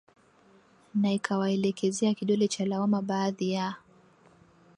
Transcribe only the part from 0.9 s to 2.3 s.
na ikawaelekezea